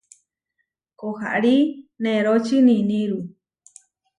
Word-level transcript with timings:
Koharí 0.99 1.55
neróči 2.03 2.57
niníru. 2.67 3.19